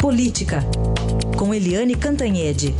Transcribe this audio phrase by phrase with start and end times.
[0.00, 0.64] Política,
[1.36, 2.74] com Eliane Cantanhede.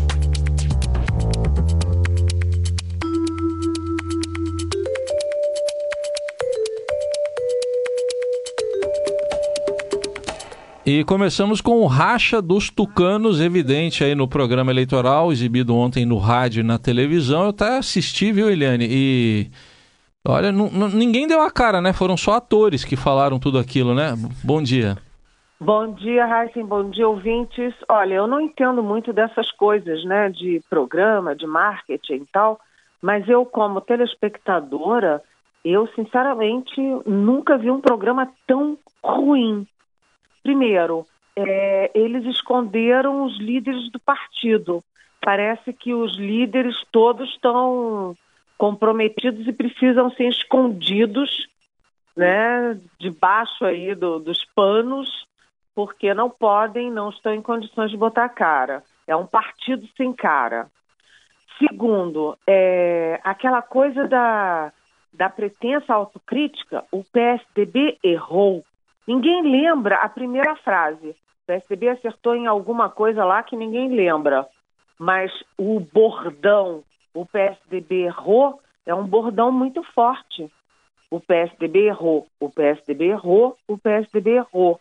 [10.87, 16.17] E começamos com o racha dos tucanos, evidente aí no programa eleitoral, exibido ontem no
[16.17, 17.43] rádio e na televisão.
[17.43, 18.87] Eu até assisti, viu, Eliane?
[18.91, 19.51] E
[20.27, 21.93] olha, ninguém deu a cara, né?
[21.93, 24.19] Foram só atores que falaram tudo aquilo, né?
[24.43, 24.97] Bom dia.
[25.61, 26.65] Bom dia, Heisen.
[26.65, 27.75] Bom dia, ouvintes.
[27.89, 30.31] Olha, eu não entendo muito dessas coisas, né?
[30.31, 32.59] De programa, de marketing e tal.
[33.03, 35.23] Mas eu, como telespectadora,
[35.65, 39.67] eu, sinceramente, nunca vi um programa tão ruim
[40.43, 41.07] Primeiro,
[41.37, 44.83] é, eles esconderam os líderes do partido.
[45.21, 48.17] Parece que os líderes todos estão
[48.57, 51.49] comprometidos e precisam ser escondidos,
[52.17, 55.27] né, debaixo aí do, dos panos,
[55.75, 58.83] porque não podem, não estão em condições de botar cara.
[59.07, 60.69] É um partido sem cara.
[61.59, 64.73] Segundo, é, aquela coisa da,
[65.13, 68.65] da pretensa autocrítica, o PSDB errou.
[69.07, 71.11] Ninguém lembra a primeira frase.
[71.11, 74.47] O PSDB acertou em alguma coisa lá que ninguém lembra.
[74.99, 76.83] Mas o bordão,
[77.13, 80.51] o PSDB errou, é um bordão muito forte.
[81.11, 84.81] O PSDB errou, o PSDB errou, o PSDB errou.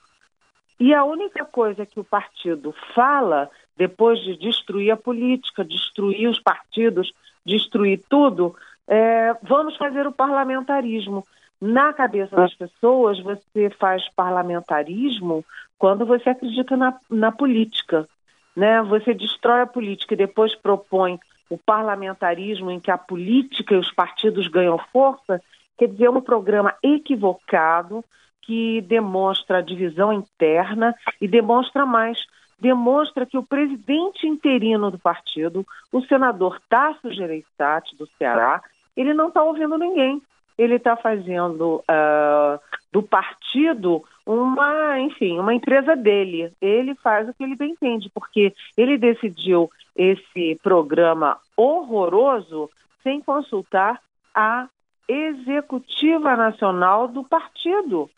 [0.79, 6.39] E a única coisa que o partido fala, depois de destruir a política, destruir os
[6.39, 7.11] partidos,
[7.45, 8.55] destruir tudo,
[8.87, 11.25] é, vamos fazer o parlamentarismo.
[11.61, 15.43] Na cabeça das pessoas, você faz parlamentarismo
[15.77, 18.07] quando você acredita na, na política.
[18.55, 18.81] Né?
[18.83, 21.19] Você destrói a política e depois propõe
[21.49, 25.41] o parlamentarismo em que a política e os partidos ganham força,
[25.77, 28.05] quer dizer, é um programa equivocado
[28.41, 32.19] que demonstra a divisão interna e demonstra mais,
[32.59, 38.61] demonstra que o presidente interino do partido, o senador Tasso Gereissati, do Ceará,
[38.97, 40.21] ele não está ouvindo ninguém
[40.59, 42.59] ele está fazendo uh,
[42.91, 46.51] do partido uma, enfim, uma empresa dele.
[46.61, 52.69] Ele faz o que ele bem entende, porque ele decidiu esse programa horroroso
[53.01, 54.01] sem consultar
[54.35, 54.67] a
[55.07, 58.09] executiva nacional do partido.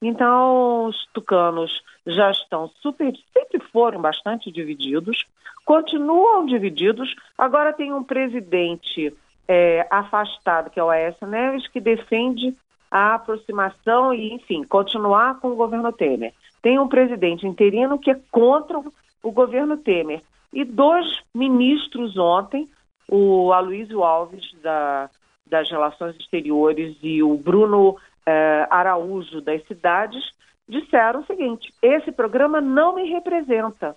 [0.00, 5.24] Então, os tucanos já estão super, sempre foram bastante divididos,
[5.64, 7.14] continuam divididos.
[7.36, 9.12] Agora tem um presidente
[9.48, 12.54] é, afastado, que é o Aécio Neves, que defende
[12.90, 16.32] a aproximação e, enfim, continuar com o governo Temer.
[16.62, 18.80] Tem um presidente interino que é contra
[19.22, 20.22] o governo Temer.
[20.52, 22.68] E dois ministros ontem,
[23.08, 25.10] o Aloysio Alves, da,
[25.46, 27.96] das Relações Exteriores, e o Bruno
[28.28, 30.22] eh, Araújo, das cidades,
[30.68, 33.96] disseram o seguinte: esse programa não me representa.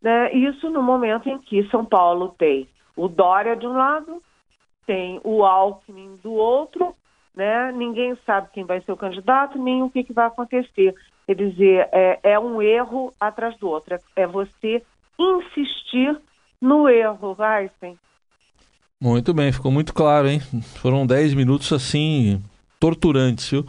[0.00, 0.32] Né?
[0.32, 4.22] Isso no momento em que São Paulo tem o Dória de um lado
[4.86, 6.94] tem o Alckmin do outro,
[7.34, 7.72] né?
[7.72, 10.94] Ninguém sabe quem vai ser o candidato, nem o que, que vai acontecer.
[11.26, 13.96] Quer dizer, é, é um erro atrás do outro.
[14.16, 14.82] É, você
[15.18, 16.16] insistir
[16.60, 17.36] no erro,
[17.80, 17.96] sim.
[19.00, 20.40] Muito bem, ficou muito claro, hein?
[20.80, 22.42] Foram 10 minutos assim,
[22.82, 23.64] torturantes, viu?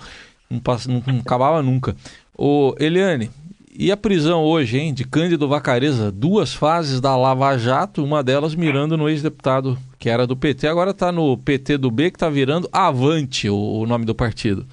[0.50, 1.96] Não, passa, não, não acabava nunca.
[2.36, 3.30] Ô, Eliane,
[3.78, 8.56] e a prisão hoje, hein, de Cândido Vacareza, duas fases da Lava Jato, uma delas
[8.56, 12.28] mirando no ex-deputado que era do PT, agora está no PT do B, que está
[12.28, 14.66] virando Avante, o, o, nome do partido.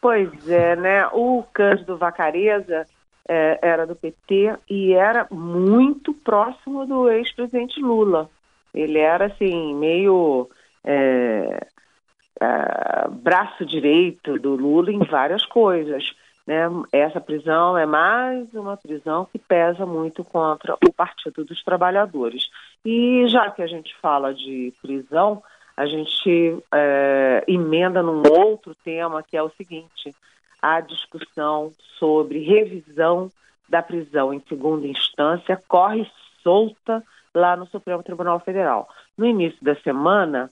[0.00, 1.06] Pois é, né?
[1.12, 2.86] O Cândido Vacareza
[3.28, 8.30] é, era do PT e era muito próximo do ex-presidente Lula.
[8.74, 10.48] Ele era, assim, meio...
[10.82, 11.66] É,
[12.40, 16.14] é, braço direito do Lula em várias coisas.
[16.46, 16.64] Né?
[16.92, 22.50] Essa prisão é mais uma prisão que pesa muito contra o Partido dos Trabalhadores.
[22.84, 25.42] E já que a gente fala de prisão,
[25.76, 30.14] a gente é, emenda num outro tema que é o seguinte:
[30.60, 33.30] a discussão sobre revisão
[33.68, 36.06] da prisão em segunda instância corre
[36.42, 37.02] solta
[37.34, 38.88] lá no Supremo Tribunal Federal.
[39.16, 40.50] No início da semana,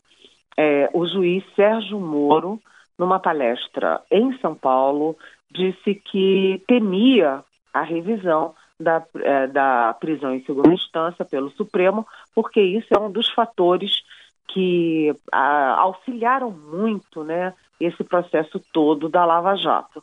[0.57, 2.61] é, o juiz Sérgio Moro,
[2.99, 5.17] numa palestra em São Paulo,
[5.51, 12.61] disse que temia a revisão da, é, da prisão em segunda instância pelo Supremo, porque
[12.61, 14.03] isso é um dos fatores
[14.49, 20.03] que a, auxiliaram muito né, esse processo todo da Lava Jato.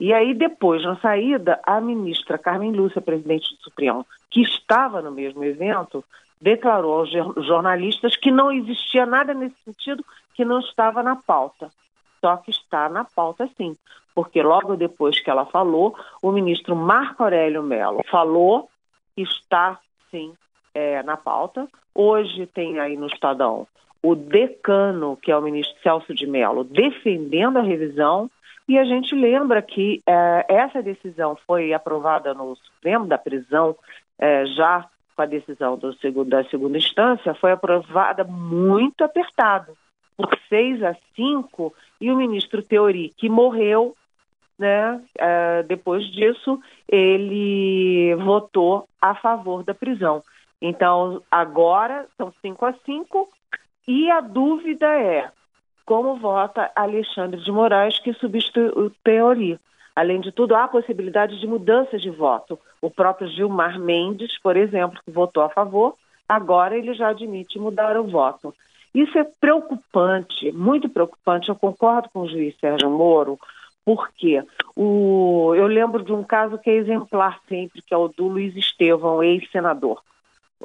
[0.00, 5.10] E aí, depois, na saída, a ministra Carmen Lúcia, presidente do Supremo, que estava no
[5.10, 6.04] mesmo evento,
[6.40, 7.10] declarou aos
[7.44, 10.04] jornalistas que não existia nada nesse sentido,
[10.34, 11.70] que não estava na pauta.
[12.20, 13.76] Só que está na pauta sim,
[14.14, 18.68] porque logo depois que ela falou, o ministro Marco Aurélio Mello falou
[19.14, 19.78] que está,
[20.10, 20.32] sim,
[20.74, 21.68] é, na pauta.
[21.94, 23.66] Hoje tem aí no Estadão
[24.02, 28.30] o decano, que é o ministro Celso de Mello, defendendo a revisão.
[28.68, 33.76] E a gente lembra que é, essa decisão foi aprovada no Supremo da prisão,
[34.18, 39.76] é, já com a decisão do segundo, da segunda instância, foi aprovada muito apertado,
[40.16, 43.96] por 6 a 5, e o ministro Teori, que morreu,
[44.56, 45.00] né?
[45.16, 50.22] Uh, depois disso, ele votou a favor da prisão.
[50.62, 53.28] Então, agora são 5 a 5
[53.88, 55.30] e a dúvida é
[55.86, 59.58] como vota Alexandre de Moraes, que substitui o Teori.
[59.96, 62.58] Além de tudo, há possibilidade de mudança de voto.
[62.82, 65.94] O próprio Gilmar Mendes, por exemplo, que votou a favor,
[66.28, 68.54] agora ele já admite mudar o voto.
[68.94, 71.48] Isso é preocupante, muito preocupante.
[71.48, 73.40] Eu concordo com o juiz Sérgio Moro,
[73.86, 74.44] porque
[74.76, 78.54] o, eu lembro de um caso que é exemplar sempre, que é o do Luiz
[78.54, 80.02] Estevão, ex-senador.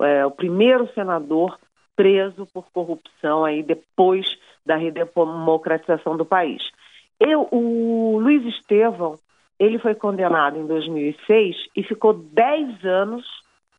[0.01, 1.57] É, o primeiro senador
[1.95, 6.61] preso por corrupção aí depois da redemocratização do país.
[7.19, 9.17] Eu, o Luiz Estevão,
[9.59, 13.25] ele foi condenado em 2006 e ficou 10 anos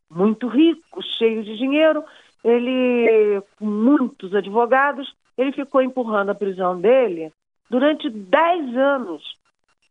[0.09, 2.03] muito rico, cheio de dinheiro,
[2.43, 7.31] ele com muitos advogados, ele ficou empurrando a prisão dele
[7.69, 9.35] durante 10 anos.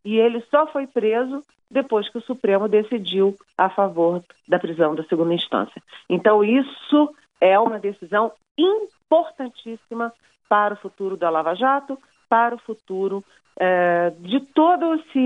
[0.03, 5.03] E ele só foi preso depois que o Supremo decidiu a favor da prisão da
[5.03, 5.81] segunda instância.
[6.09, 10.13] Então, isso é uma decisão importantíssima
[10.47, 11.97] para o futuro da Lava Jato,
[12.29, 13.23] para o futuro
[13.57, 14.85] é, de toda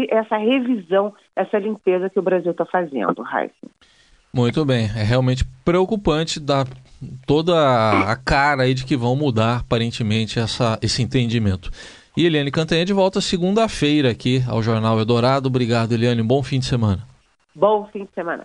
[0.09, 3.67] essa revisão, essa limpeza que o Brasil está fazendo, Raíssa.
[4.33, 6.67] Muito bem, é realmente preocupante dar
[7.25, 7.55] toda
[8.11, 11.71] a cara aí de que vão mudar aparentemente essa, esse entendimento.
[12.15, 15.47] E Eliane Cantanhede volta segunda-feira aqui ao Jornal Eldorado.
[15.47, 16.21] Obrigado, Eliane.
[16.21, 17.01] Bom fim de semana.
[17.55, 18.43] Bom fim de semana.